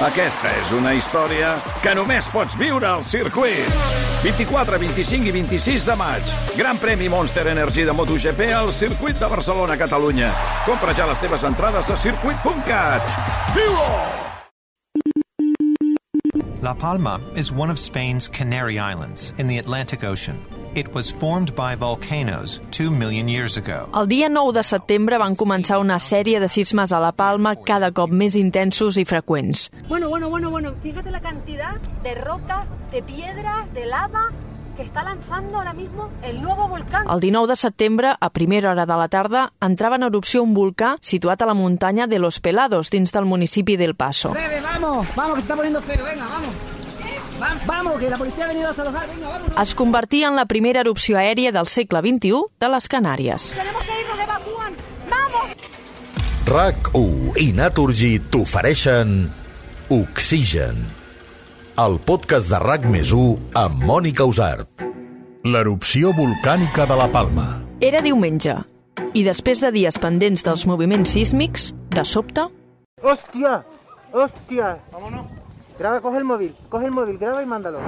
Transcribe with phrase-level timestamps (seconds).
[0.00, 1.50] Aquesta és una història
[1.84, 3.66] que només pots viure al circuit.
[4.22, 6.32] 24, 25 i 26 de maig.
[6.56, 10.30] Gran premi Monster Energy de MotoGP al circuit de Barcelona, Catalunya.
[10.64, 13.12] Compra ja les teves entrades a circuit.cat.
[13.52, 13.90] Viu-ho!
[16.64, 20.59] La Palma is one of Spain's Canary Islands in the Atlantic Ocean.
[20.72, 23.88] It was formed by volcanoes two million years ago.
[23.92, 27.90] El dia 9 de setembre van començar una sèrie de sismes a la Palma cada
[27.90, 29.72] cop més intensos i freqüents.
[29.88, 31.74] Bueno, bueno, bueno, bueno, fíjate la cantidad
[32.04, 34.30] de rocas, de piedras, de lava
[34.76, 37.04] que está lanzando ahora mismo el nuevo volcán.
[37.10, 40.96] El 19 de setembre, a primera hora de la tarda, entrava en erupció un volcà
[41.02, 44.30] situat a la muntanya de Los Pelados, dins del municipi del Paso.
[44.30, 46.69] Bebe, vamos, vamos, que está poniendo feo, venga, vamos.
[47.66, 49.48] Vamos, que la policía ha venido a desalojar, venga, vamos.
[49.60, 53.50] Es convertia en la primera erupció aèria del segle XXI de les Canàries.
[53.56, 54.72] Tenemos que irnos, evacúan.
[55.08, 55.46] ¡Vamos!
[56.46, 59.30] RAC1 i Naturgy t'ofereixen
[59.88, 60.84] Oxigen,
[61.80, 64.84] el podcast de RAC més 1 amb Mònica Usart.
[65.42, 67.48] L'erupció volcànica de la Palma.
[67.80, 68.58] Era diumenge,
[69.16, 72.50] i després de dies pendents dels moviments sísmics, de sobte,
[73.02, 73.64] ¡Hostia!
[74.12, 74.76] ¡Hostia!
[74.92, 75.39] Vámonos.
[75.80, 77.78] Graba, coge el móvil, coge el móvil, graba y mándalo.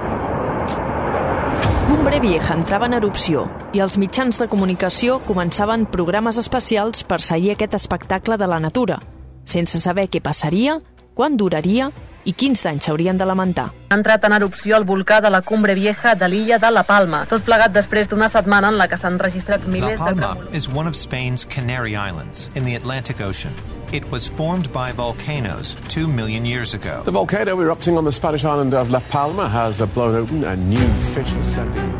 [1.87, 7.51] Cumbre Vieja entrava en erupció i els mitjans de comunicació començaven programes especials per seguir
[7.53, 8.97] aquest espectacle de la natura,
[9.45, 10.79] sense saber què passaria,
[11.13, 11.91] quan duraria
[12.25, 13.67] i quins danys s'haurien de lamentar.
[13.91, 17.27] Ha entrat en erupció el volcà de la Cumbre Vieja de l'illa de La Palma,
[17.29, 20.57] tot plegat després d'una setmana en la que s'han registrat La milers de Palma tremolors.
[20.57, 23.53] is one of Spain's Canary Islands in the Atlantic Ocean.
[23.93, 27.03] It was formed by volcanoes two million years ago.
[27.05, 30.87] The volcano erupting on the Spanish island of La Palma has blown open a new
[31.13, 31.93] fissure sending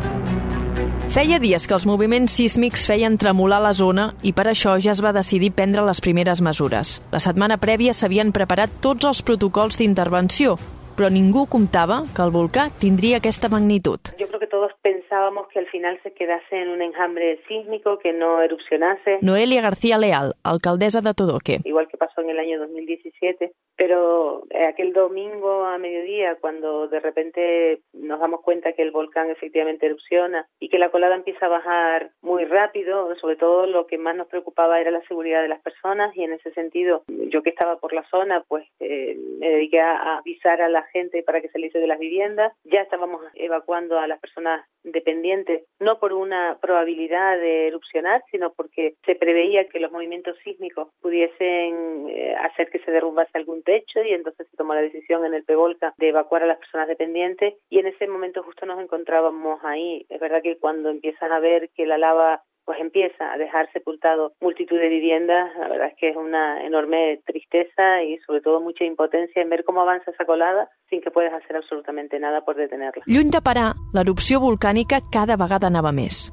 [1.14, 4.98] Feia dies que els moviments sísmics feien tremolar la zona i per això ja es
[5.04, 6.96] va decidir prendre les primeres mesures.
[7.14, 10.56] La setmana prèvia s'havien preparat tots els protocols d'intervenció,
[10.96, 14.00] però ningú comptava que el volcà tindria aquesta magnitud.
[14.18, 18.12] Yo creo que todos pensábamos que al final se quedase en un enjambre sísmico, que
[18.12, 21.60] no erupcionase, Noelia García Leal, alcaldesa de Todoque.
[21.64, 23.52] igual que pasó en el año 2017.
[23.76, 29.30] Pero eh, aquel domingo a mediodía, cuando de repente nos damos cuenta que el volcán
[29.30, 33.98] efectivamente erupciona y que la colada empieza a bajar muy rápido, sobre todo lo que
[33.98, 37.50] más nos preocupaba era la seguridad de las personas y en ese sentido, yo que
[37.50, 41.48] estaba por la zona, pues eh, me dediqué a avisar a la gente para que
[41.48, 42.52] saliese de las viviendas.
[42.64, 48.94] Ya estábamos evacuando a las personas dependientes, no por una probabilidad de erupcionar, sino porque
[49.04, 52.08] se preveía que los movimientos sísmicos pudiesen
[52.46, 55.94] hacer que se derrumbase algún techo y entonces se tomó la decisión en el Pevolca
[55.98, 60.06] de evacuar a las personas dependientes y en ese momento justo nos encontrábamos ahí.
[60.08, 64.32] Es verdad que cuando empiezas a ver que la lava pues empieza a dejar sepultado
[64.40, 68.84] multitud de viviendas, la verdad es que es una enorme tristeza y sobre todo mucha
[68.84, 73.04] impotencia en ver cómo avanza esa colada sin que puedas hacer absolutamente nada por detenerla.
[73.06, 76.30] Lluny de parar, l'erupció volcànica cada vegada anava més.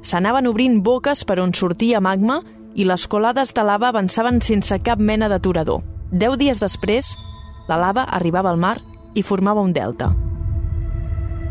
[0.00, 2.40] S'anaven obrint boques per on sortia magma
[2.74, 5.82] i les colades de lava avançaven sense cap mena d'aturador.
[6.10, 7.14] Deu dies després,
[7.68, 8.78] la lava arribava al mar
[9.14, 10.12] i formava un delta.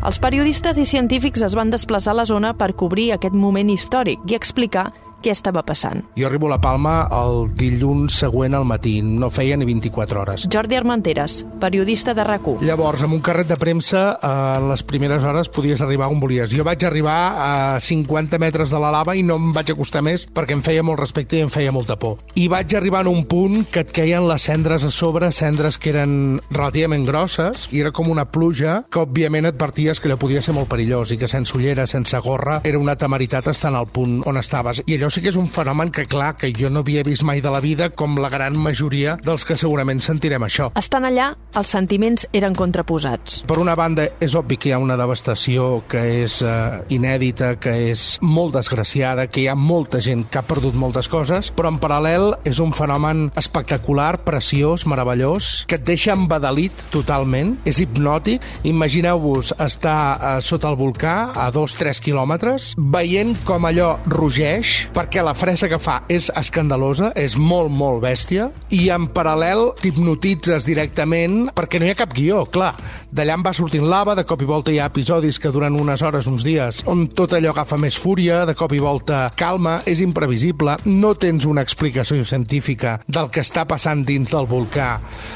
[0.04, 4.20] Els periodistes i científics es van desplaçar a la zona per cobrir aquest moment històric
[4.28, 4.90] i explicar
[5.24, 6.04] què estava passant.
[6.18, 10.48] Jo arribo a La Palma el dilluns següent al matí, no feia ni 24 hores.
[10.52, 15.48] Jordi Armenteres, periodista de rac Llavors, amb un carret de premsa, a les primeres hores
[15.48, 16.50] podies arribar on volies.
[16.52, 20.26] Jo vaig arribar a 50 metres de la lava i no em vaig acostar més
[20.28, 22.18] perquè em feia molt respecte i em feia molta por.
[22.36, 25.94] I vaig arribar en un punt que et queien les cendres a sobre, cendres que
[25.94, 30.56] eren relativament grosses, i era com una pluja que, òbviament, adverties que allò podia ser
[30.56, 34.20] molt perillós i que sense ullera, sense gorra, era una temeritat estar en el punt
[34.28, 34.82] on estaves.
[34.84, 37.38] I allò sí que és un fenomen que, clar, que jo no havia vist mai
[37.38, 40.72] de la vida, com la gran majoria dels que segurament sentirem això.
[40.80, 43.44] Estant allà, els sentiments eren contraposats.
[43.46, 47.74] Per una banda, és obvi que hi ha una devastació que és eh, inèdita, que
[47.92, 51.78] és molt desgraciada, que hi ha molta gent que ha perdut moltes coses, però en
[51.78, 58.42] paral·lel és un fenomen espectacular, preciós, meravellós, que et deixa embadalit totalment, és hipnòtic.
[58.66, 65.20] Imagineu-vos estar eh, sota el volcà, a dos, tres quilòmetres, veient com allò rugeix, perquè
[65.20, 71.50] la fressa que fa és escandalosa, és molt, molt bèstia, i en paral·lel t'hipnotitzes directament
[71.52, 72.70] perquè no hi ha cap guió, clar.
[73.14, 76.00] D'allà em va sortint lava, de cop i volta hi ha episodis que duren unes
[76.02, 80.00] hores, uns dies, on tot allò agafa més fúria, de cop i volta calma, és
[80.00, 84.88] imprevisible, no tens una explicació científica del que està passant dins del volcà,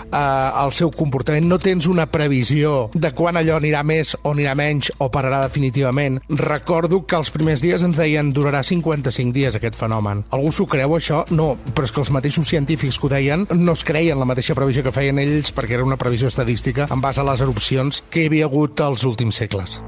[0.08, 0.24] eh,
[0.64, 4.94] el seu comportament, no tens una previsió de quan allò anirà més o anirà menys
[4.96, 6.22] o pararà definitivament.
[6.40, 10.24] Recordo que els primers dies ens deien durarà 55 dies dies, aquest fenomen.
[10.30, 11.24] Algú s'ho creu, això?
[11.30, 14.56] No, però és que els mateixos científics que ho deien no es creien la mateixa
[14.58, 18.24] previsió que feien ells perquè era una previsió estadística en base a les erupcions que
[18.24, 19.80] hi havia hagut als últims segles.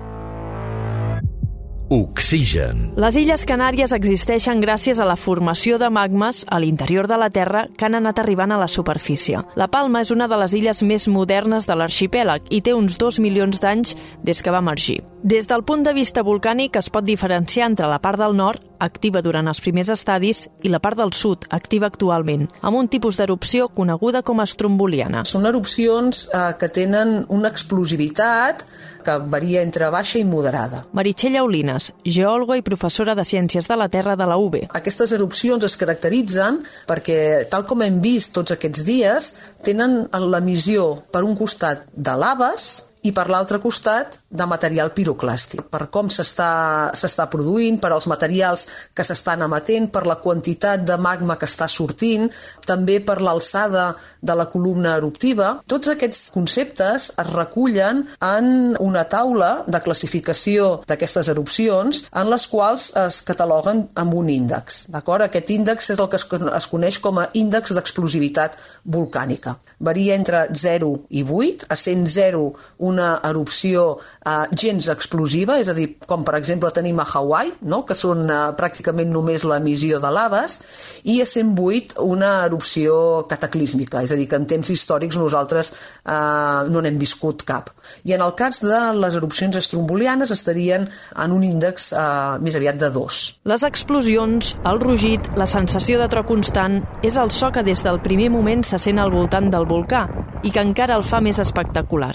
[1.91, 2.93] Oxigen.
[3.03, 7.65] Les Illes Canàries existeixen gràcies a la formació de magmes a l'interior de la Terra
[7.75, 9.43] que han anat arribant a la superfície.
[9.59, 13.19] La Palma és una de les illes més modernes de l'arxipèlag i té uns 2
[13.19, 15.01] milions d'anys des que va emergir.
[15.25, 19.23] Des del punt de vista volcànic es pot diferenciar entre la part del nord, activa
[19.23, 23.69] durant els primers estadis, i la part del sud, activa actualment, amb un tipus d'erupció
[23.69, 25.25] coneguda com a estromboliana.
[25.29, 28.65] Són erupcions eh, que tenen una explosivitat
[29.05, 30.85] que varia entre baixa i moderada.
[30.97, 34.61] Meritxell Aulines, geòloga i professora de Ciències de la Terra de la UB.
[34.77, 37.21] Aquestes erupcions es caracteritzen perquè,
[37.53, 39.33] tal com hem vist tots aquests dies,
[39.65, 42.71] tenen l'emissió per un costat de laves
[43.03, 49.03] i per l'altre costat de material piroclàstic, per com s'està produint, per als materials que
[49.07, 52.29] s'estan emetent, per la quantitat de magma que està sortint,
[52.67, 55.57] també per l'alçada de la columna eruptiva.
[55.67, 62.91] Tots aquests conceptes es recullen en una taula de classificació d'aquestes erupcions en les quals
[63.03, 64.85] es cataloguen amb un índex.
[64.95, 65.27] D'acord?
[65.27, 68.57] Aquest índex és el que es coneix com a índex d'explosivitat
[68.87, 69.57] volcànica.
[69.81, 72.45] Varia entre 0 i 8, a 0
[72.79, 77.83] una erupció eh, gens explosiva, és a dir, com per exemple tenim a Hawaii, no?
[77.87, 80.59] que són eh, pràcticament només l'emissió de laves,
[81.05, 86.69] i a 108 una erupció cataclísmica, és a dir, que en temps històrics nosaltres eh,
[86.71, 87.73] no n'hem viscut cap.
[88.05, 90.87] I en el cas de les erupcions estrombolianes estarien
[91.17, 93.21] en un índex eh, més aviat de 2.
[93.51, 98.01] Les explosions, el rugit, la sensació de tro constant és el so que des del
[98.05, 100.07] primer moment se sent al voltant del volcà
[100.45, 102.15] i que encara el fa més espectacular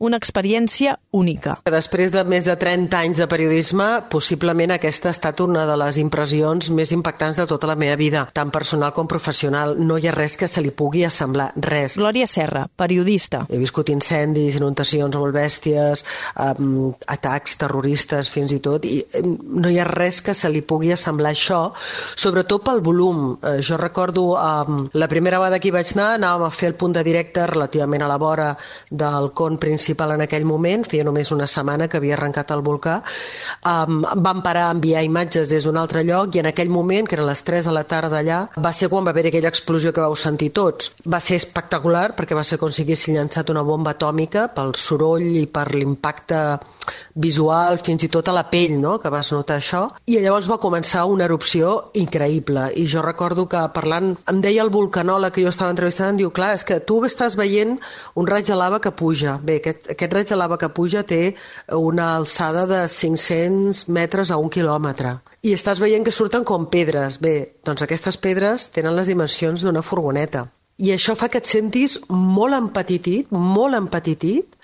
[0.00, 1.58] una experiència única.
[1.68, 5.98] Després de més de 30 anys de periodisme, possiblement aquesta ha estat una de les
[6.00, 9.76] impressions més impactants de tota la meva vida, tant personal com professional.
[9.76, 11.98] No hi ha res que se li pugui assemblar, res.
[12.00, 13.42] Glòria Serra, periodista.
[13.52, 16.04] He viscut incendis, inundacions molt bèsties,
[16.48, 20.94] um, atacs terroristes fins i tot, i no hi ha res que se li pugui
[20.96, 21.60] assemblar això,
[22.16, 23.36] sobretot pel volum.
[23.36, 26.80] Uh, jo recordo um, la primera vegada que hi vaig anar, anàvem a fer el
[26.80, 28.50] punt de directe relativament a la vora
[28.88, 32.62] del con principal principal en aquell moment, feia només una setmana que havia arrencat el
[32.62, 33.00] volcà,
[33.66, 37.16] um, van parar a enviar imatges des d'un altre lloc i en aquell moment, que
[37.16, 40.00] eren les 3 de la tarda allà, va ser quan va haver aquella explosió que
[40.00, 40.92] vau sentir tots.
[41.06, 45.26] Va ser espectacular perquè va ser com si haguessin llançat una bomba atòmica pel soroll
[45.26, 46.60] i per l'impacte
[47.14, 49.82] visual, fins i tot a la pell, no?, que vas notar això.
[50.06, 52.70] I llavors va començar una erupció increïble.
[52.76, 56.54] I jo recordo que parlant, em deia el vulcanòleg que jo estava entrevistant, diu, clar,
[56.58, 57.78] és que tu estàs veient
[58.14, 59.38] un raig de lava que puja.
[59.42, 61.34] Bé, aquest, aquest raig de lava que puja té
[61.76, 65.18] una alçada de 500 metres a un quilòmetre.
[65.42, 67.20] I estàs veient que surten com pedres.
[67.20, 70.48] Bé, doncs aquestes pedres tenen les dimensions d'una furgoneta.
[70.80, 74.56] I això fa que et sentis molt empetitit, molt empetitit,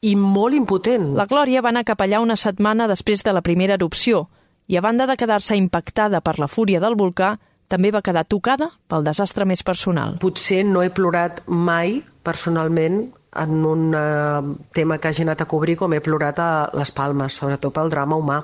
[0.00, 1.12] i molt impotent.
[1.16, 4.28] La Glòria va anar cap allà una setmana després de la primera erupció
[4.70, 7.34] i a banda de quedar-se impactada per la fúria del volcà,
[7.68, 10.16] també va quedar tocada pel desastre més personal.
[10.22, 15.76] Potser no he plorat mai, personalment, en un uh, tema que hagi anat a cobrir
[15.78, 18.38] com he plorat a les Palmes, sobretot pel drama humà.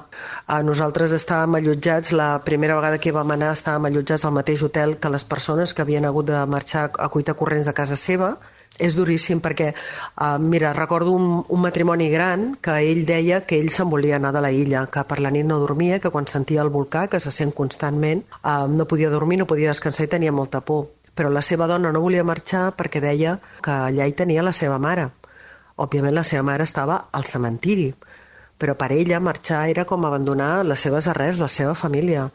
[0.46, 4.98] Uh, nosaltres estàvem allotjats, la primera vegada que vam anar estàvem allotjats al mateix hotel
[5.02, 8.36] que les persones que havien hagut de marxar a cuita corrents de casa seva,
[8.78, 13.70] és duríssim perquè, uh, mira, recordo un, un matrimoni gran que ell deia que ell
[13.72, 16.62] se'n volia anar de la illa, que per la nit no dormia, que quan sentia
[16.62, 20.32] el volcà, que se sent constantment, uh, no podia dormir, no podia descansar i tenia
[20.32, 20.90] molta por.
[21.16, 24.78] Però la seva dona no volia marxar perquè deia que allà hi tenia la seva
[24.78, 25.08] mare.
[25.76, 27.90] Òbviament la seva mare estava al cementiri,
[28.56, 32.30] però per ella marxar era com abandonar les seves arrels, la seva família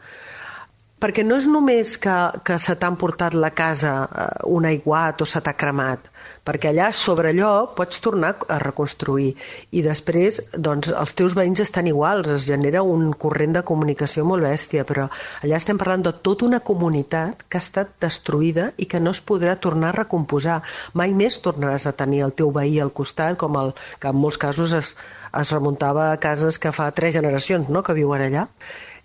[1.02, 2.14] perquè no és només que,
[2.46, 6.04] que se t'ha portat la casa eh, un aiguat o se t'ha cremat,
[6.46, 9.32] perquè allà sobre allò pots tornar a reconstruir
[9.74, 14.46] i després doncs, els teus veïns estan iguals, es genera un corrent de comunicació molt
[14.46, 15.08] bèstia, però
[15.42, 19.22] allà estem parlant de tota una comunitat que ha estat destruïda i que no es
[19.26, 20.60] podrà tornar a recomposar.
[20.94, 24.38] Mai més tornaràs a tenir el teu veí al costat, com el que en molts
[24.38, 24.94] casos es,
[25.32, 28.46] es remuntava a cases que fa tres generacions no?, que viuen allà.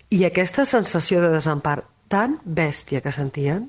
[0.08, 3.66] I aquesta sensació de desempar tan bèstia que sentien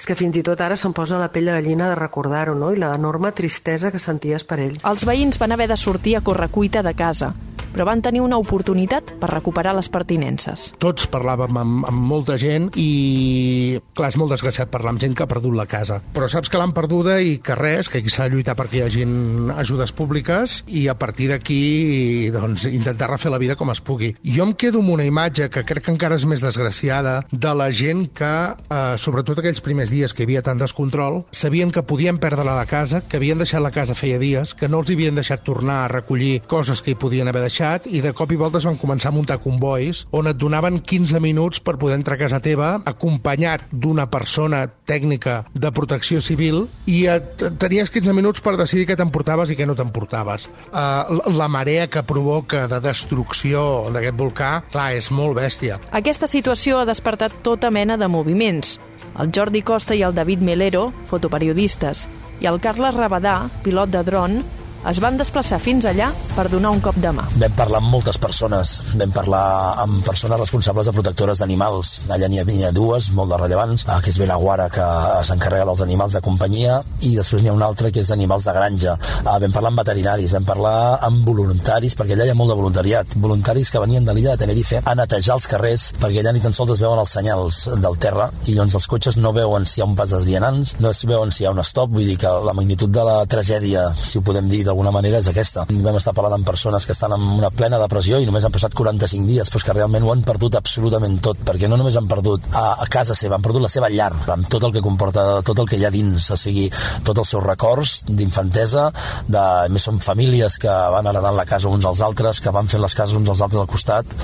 [0.00, 2.70] és que fins i tot ara se'm posa la pell de gallina de recordar-ho, no?
[2.72, 4.80] I l'enorme tristesa que senties per ells.
[4.88, 7.34] Els veïns van haver de sortir a correcuita de casa.
[7.72, 10.70] Però van tenir una oportunitat per recuperar les pertinences.
[10.82, 15.24] Tots parlàvem amb, amb molta gent i, clar, és molt desgraciat parlar amb gent que
[15.24, 16.00] ha perdut la casa.
[16.14, 19.52] Però saps que l'han perduda i que res, que s'ha de lluitar perquè hi hagin
[19.54, 24.12] ajudes públiques i a partir d'aquí doncs, intentar refer la vida com es pugui.
[24.24, 27.70] Jo em quedo amb una imatge que crec que encara és més desgraciada de la
[27.72, 32.18] gent que, eh, sobretot aquells primers dies que hi havia tant descontrol, sabien que podien
[32.18, 35.44] perdre la casa, que havien deixat la casa feia dies, que no els havien deixat
[35.44, 37.59] tornar a recollir coses que hi podien haver deixat
[37.90, 41.20] i de cop i volta es van començar a muntar convois on et donaven 15
[41.20, 47.04] minuts per poder entrar a casa teva acompanyat d'una persona tècnica de protecció civil i
[47.12, 50.48] et, tenies 15 minuts per decidir què t'emportaves i què no t'emportaves.
[50.70, 55.78] Uh, la marea que provoca de destrucció d'aquest volcà, clar, és molt bèstia.
[55.92, 58.78] Aquesta situació ha despertat tota mena de moviments.
[59.20, 62.06] El Jordi Costa i el David Melero, fotoperiodistes,
[62.40, 64.40] i el Carles Rabadà, pilot de dron,
[64.88, 67.26] es van desplaçar fins allà per donar un cop de mà.
[67.36, 69.42] Vam parlar amb moltes persones, vam parlar
[69.82, 71.98] amb persones responsables de protectores d'animals.
[72.08, 74.86] Allà n'hi havia dues, molt de rellevants, que és Benaguara, que
[75.28, 78.56] s'encarrega dels animals de companyia, i després n'hi ha una altra que és d'animals de
[78.56, 78.96] granja.
[79.26, 83.14] Vam parlar amb veterinaris, vam parlar amb voluntaris, perquè allà hi ha molt de voluntariat.
[83.20, 86.56] Voluntaris que venien de l'illa de Tenerife a netejar els carrers, perquè allà ni tan
[86.56, 89.84] sols es veuen els senyals del terra, i llavors els cotxes no veuen si hi
[89.84, 92.16] ha un pas dels vianants, no es veuen si hi ha un stop, vull dir
[92.20, 95.66] que la magnitud de la tragèdia, si ho podem dir d'alguna manera és aquesta.
[95.70, 98.74] Vam estar parlant amb persones que estan en una plena depressió i només han passat
[98.76, 102.46] 45 dies, però que realment ho han perdut absolutament tot, perquè no només han perdut
[102.54, 105.58] a, a casa seva, han perdut la seva llar, amb tot el que comporta, tot
[105.62, 106.68] el que hi ha dins, o sigui,
[107.06, 108.88] tots els seus records d'infantesa,
[109.28, 112.82] de, més són famílies que van heredant la casa uns als altres, que van fent
[112.82, 114.16] les cases uns als altres al costat,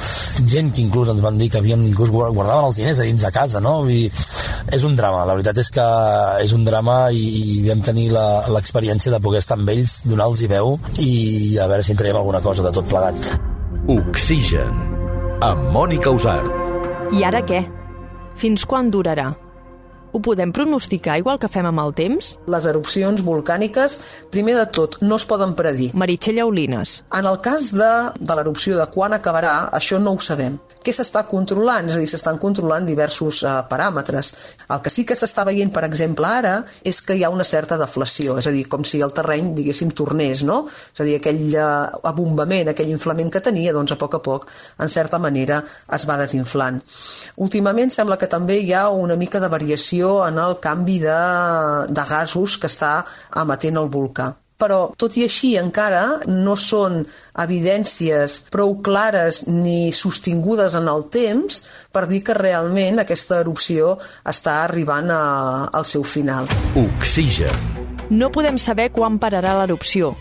[0.47, 3.33] gent que inclús ens van dir que havien inclús guardaven els diners a dins de
[3.35, 3.79] casa, no?
[3.88, 4.07] I
[4.75, 5.87] és un drama, la veritat és que
[6.43, 10.50] és un drama i, i vam tenir l'experiència de poder estar amb ells, donar-los i
[10.50, 13.33] veu i a veure si en traiem alguna cosa de tot plegat.
[13.93, 14.76] Oxigen,
[15.47, 16.52] amb Mònica Usart.
[17.14, 17.64] I ara què?
[18.37, 19.31] Fins quan durarà?
[20.16, 22.31] Ho podem pronosticar igual que fem amb el temps?
[22.49, 23.99] Les erupcions volcàniques,
[24.33, 25.90] primer de tot, no es poden predir.
[25.93, 27.02] Meritxell Aulines.
[27.19, 30.57] En el cas de, de l'erupció, de quan acabarà, això no ho sabem.
[30.87, 31.88] Què s'està controlant?
[31.90, 34.28] És a dir, s'estan controlant diversos uh, paràmetres.
[34.71, 37.75] El que sí que s'està veient, per exemple, ara, és que hi ha una certa
[37.81, 40.61] deflació, és a dir, com si el terreny, diguéssim, tornés, no?
[40.95, 44.47] És a dir, aquell uh, abombament, aquell inflament que tenia, doncs a poc a poc,
[44.78, 45.59] en certa manera,
[45.99, 46.78] es va desinflant.
[47.49, 51.21] Últimament sembla que també hi ha una mica de variació en el canvi de,
[51.90, 53.00] de gasos que està
[53.43, 57.03] emetent el volcà però tot i així encara no són
[57.43, 64.63] evidències prou clares ni sostingudes en el temps per dir que realment aquesta erupció està
[64.65, 65.23] arribant a,
[65.73, 66.49] al seu final.
[66.81, 67.75] Oxigen.
[68.11, 70.15] No podem saber quan pararà l'erupció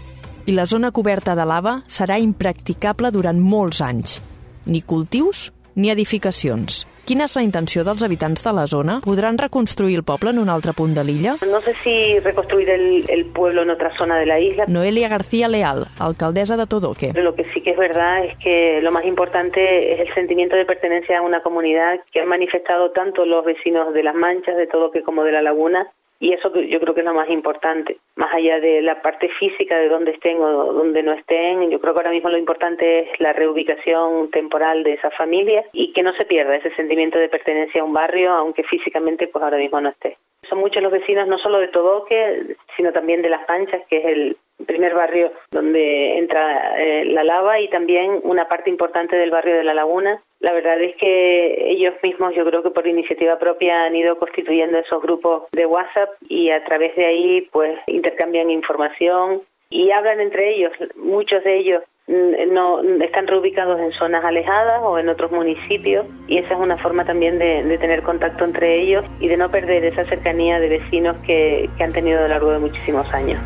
[0.46, 4.20] i la zona coberta de lava serà impracticable durant molts anys.
[4.66, 6.86] Ni cultius ni edificacions.
[7.06, 8.96] Quina és la intenció dels habitants de la zona?
[9.06, 11.36] Podran reconstruir el poble en un altre punt de l'illa?
[11.46, 14.66] No sé si reconstruir el, el, pueblo en otra zona de la isla.
[14.68, 17.12] Noelia García Leal, alcaldesa de Todoque.
[17.14, 20.66] Lo que sí que es verdad es que lo más importante es el sentimiento de
[20.66, 25.04] pertenencia a una comunidad que han manifestado tanto los vecinos de las Manchas, de Todoque
[25.04, 28.60] como de la Laguna, y eso yo creo que es lo más importante, más allá
[28.60, 32.12] de la parte física de dónde estén o dónde no estén, yo creo que ahora
[32.12, 36.56] mismo lo importante es la reubicación temporal de esa familia y que no se pierda
[36.56, 40.18] ese sentimiento de pertenencia a un barrio, aunque físicamente pues ahora mismo no esté.
[40.50, 44.06] Son muchos los vecinos, no solo de Todoque, sino también de Las Panchas, que es
[44.06, 49.56] el primer barrio donde entra eh, la lava y también una parte importante del barrio
[49.56, 50.22] de La Laguna.
[50.40, 54.78] La verdad es que ellos mismos, yo creo que por iniciativa propia han ido constituyendo
[54.78, 60.56] esos grupos de WhatsApp y a través de ahí pues intercambian información y hablan entre
[60.56, 60.72] ellos.
[60.96, 66.54] Muchos de ellos no están reubicados en zonas alejadas o en otros municipios y esa
[66.54, 70.60] es una forma también de, tener contacto entre ellos y de no perder esa cercanía
[70.60, 73.40] de vecinos que, que han tenido a lo largo de muchísimos años.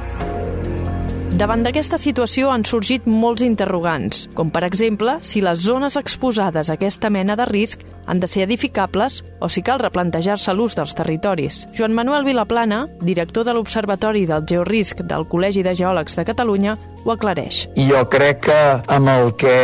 [1.40, 6.76] Davant d'aquesta situació han sorgit molts interrogants, com per exemple si les zones exposades a
[6.76, 11.62] aquesta mena de risc han de ser edificables o si cal replantejar-se l'ús dels territoris.
[11.78, 17.14] Joan Manuel Vilaplana, director de l'Observatori del Georisc del Col·legi de Geòlegs de Catalunya, ho
[17.14, 17.66] aclareix.
[17.78, 18.60] Jo crec que
[18.92, 19.56] amb el que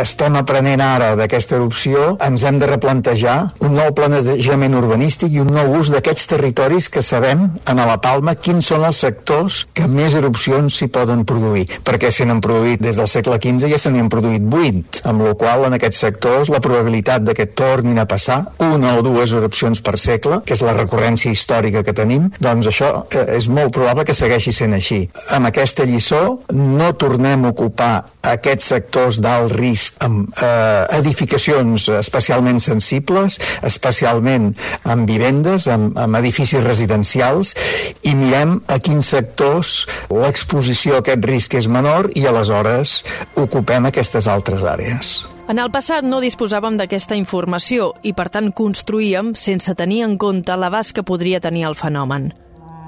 [0.00, 5.52] estem aprenent ara d'aquesta erupció ens hem de replantejar un nou planejament urbanístic i un
[5.54, 10.14] nou ús d'aquests territoris que sabem en la Palma quins són els sectors que més
[10.14, 14.02] erupcions s'hi poden produir, perquè se n'han produït des del segle XV ja se n'hi
[14.02, 18.06] han produït 8, amb la qual en aquests sectors la probabilitat de que tornin a
[18.10, 22.70] passar, una o dues erupcions per segle, que és la recurrència històrica que tenim, doncs
[22.70, 25.04] això eh, és molt probable que segueixi sent així.
[25.34, 32.60] Amb aquesta lliçó no tornem a ocupar aquests sectors d'alt risc amb eh, edificacions especialment
[32.60, 34.52] sensibles, especialment
[34.84, 37.54] amb vivendes, amb, amb edificis residencials,
[38.02, 43.02] i mirem a quins sectors l'exposició a aquest risc és menor i aleshores
[43.40, 45.14] ocupem aquestes altres àrees.
[45.48, 50.56] En el passat no disposàvem d'aquesta informació i, per tant, construïem sense tenir en compte
[50.56, 52.30] l'abast que podria tenir el fenomen.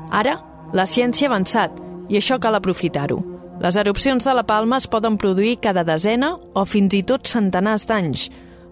[0.08, 0.38] Ara,
[0.72, 1.76] la ciència ha avançat
[2.08, 3.35] i això cal aprofitar-ho.
[3.56, 7.86] Les erupcions de la Palma es poden produir cada desena o fins i tot centenars
[7.88, 8.26] d'anys.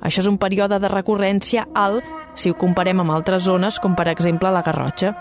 [0.05, 2.05] Això és un període de recurrència alt
[2.37, 5.15] si ho comparem amb altres zones, com per exemple la Garrotxa.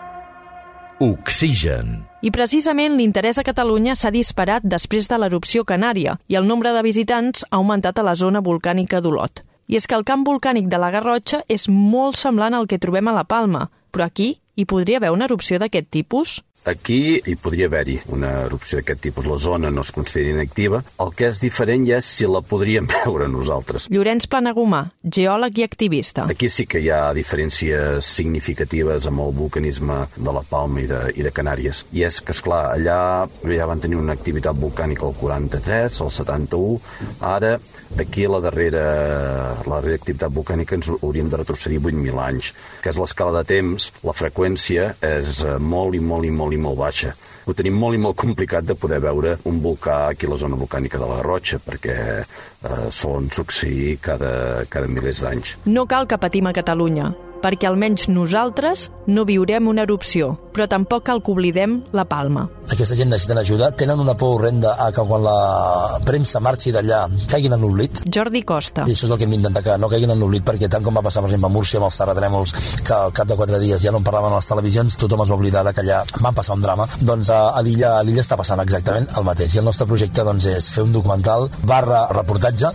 [0.99, 2.03] Oxigen.
[2.21, 6.83] I precisament l'interès a Catalunya s'ha disparat després de l'erupció canària i el nombre de
[6.83, 9.43] visitants ha augmentat a la zona volcànica d'Olot.
[9.67, 13.07] I és que el camp volcànic de la Garrotxa és molt semblant al que trobem
[13.07, 16.41] a la Palma, però aquí hi podria haver una erupció d'aquest tipus?
[16.63, 19.25] Aquí hi podria haver-hi una erupció d'aquest tipus.
[19.27, 20.79] La zona no es considera inactiva.
[21.03, 23.89] El que és diferent ja és si la podríem veure nosaltres.
[23.91, 26.27] Llorenç Planagumà, geòleg i activista.
[26.31, 31.01] Aquí sí que hi ha diferències significatives amb el vulcanisme de la Palma i de,
[31.19, 31.83] i de Canàries.
[31.91, 32.97] I és que, és clar allà
[33.43, 36.79] ja van tenir una activitat volcànica al 43, al 71.
[37.27, 37.57] Ara,
[37.99, 38.85] aquí la darrera,
[39.67, 43.91] la darrera activitat volcànica ens hauríem de retrocedir 8.000 anys, que és l'escala de temps,
[44.07, 47.13] la freqüència és molt i molt i molt i molt baixa.
[47.43, 50.59] Ho tenim molt i molt complicat de poder veure un volcà aquí a la zona
[50.59, 55.57] volcànica de la Garrotxa, perquè eh, solen succeir cada, cada milers d'anys.
[55.65, 57.11] No cal que patim a Catalunya
[57.43, 62.45] perquè almenys nosaltres no viurem una erupció, però tampoc cal que oblidem la Palma.
[62.71, 67.03] Aquesta gent necessiten ajuda, tenen una por horrenda a que quan la premsa marxi d'allà
[67.29, 68.03] caiguin en l'oblit.
[68.07, 68.87] Jordi Costa.
[68.87, 70.95] I això és el que hem d'intentar, que no caiguin en l'oblit, perquè tant com
[70.95, 72.55] va passar, per exemple, a Múrcia amb els terratrèmols,
[72.87, 75.33] que al cap de quatre dies ja no en parlaven a les televisions, tothom es
[75.33, 78.61] va oblidar que allà va passar un drama, doncs a, l'illa a l'illa està passant
[78.63, 79.55] exactament el mateix.
[79.55, 82.71] I el nostre projecte doncs, és fer un documental barra reportatge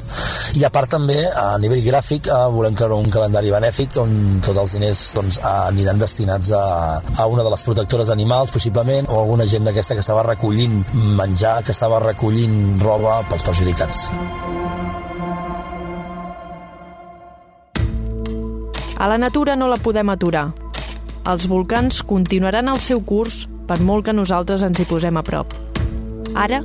[0.59, 4.58] i a part també a nivell gràfic eh, volem treure un calendari benèfic on tot
[4.61, 6.63] els diners doncs, aniran destinats a,
[6.99, 10.83] a una de les protectores animals, possiblement, o alguna gent d'aquesta que estava recollint
[11.19, 14.09] menjar, que estava recollint roba pels perjudicats.
[18.99, 20.49] A la natura no la podem aturar.
[21.29, 25.55] Els volcans continuaran el seu curs per molt que nosaltres ens hi posem a prop.
[26.35, 26.65] Ara,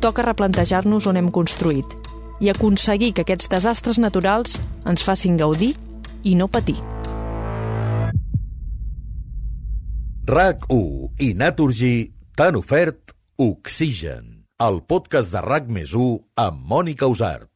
[0.00, 1.96] toca replantejar-nos on hem construït
[2.40, 5.74] i aconseguir que aquests desastres naturals ens facin gaudir
[6.24, 6.76] i no patir.
[10.26, 14.24] RAC1 i Naturgy t'han ofert Oxigen,
[14.58, 15.92] el podcast de RAC més
[16.42, 17.55] amb Mònica Usart.